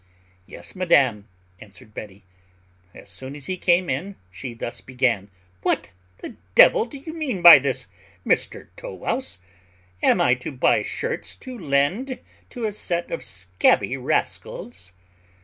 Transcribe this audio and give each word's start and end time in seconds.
"Yes, 0.47 0.75
madam," 0.75 1.27
answered 1.59 1.93
Betty. 1.93 2.23
As 2.91 3.07
soon 3.07 3.35
as 3.35 3.45
he 3.45 3.55
came 3.55 3.87
in, 3.87 4.15
she 4.31 4.55
thus 4.55 4.81
began: 4.81 5.29
"What 5.61 5.93
the 6.23 6.37
devil 6.55 6.85
do 6.85 6.97
you 6.97 7.13
mean 7.13 7.43
by 7.43 7.59
this, 7.59 7.85
Mr 8.25 8.69
Tow 8.75 8.95
wouse? 8.95 9.37
Am 10.01 10.19
I 10.19 10.33
to 10.33 10.51
buy 10.51 10.81
shirts 10.81 11.35
to 11.45 11.55
lend 11.55 12.17
to 12.49 12.63
a 12.63 12.71
set 12.71 13.11
of 13.11 13.23
scabby 13.23 13.95
rascals?" 13.95 14.91